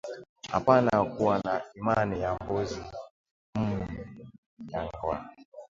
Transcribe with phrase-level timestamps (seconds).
[0.53, 2.81] Apana kuwa na imani ya mbuzi
[3.65, 3.87] mu
[4.69, 5.17] jangwa